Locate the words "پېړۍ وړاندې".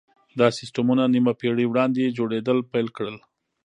1.39-2.13